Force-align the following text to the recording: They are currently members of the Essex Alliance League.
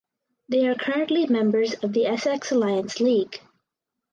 They 0.49 0.67
are 0.67 0.73
currently 0.73 1.27
members 1.27 1.75
of 1.75 1.93
the 1.93 2.07
Essex 2.07 2.51
Alliance 2.51 2.99
League. 2.99 3.39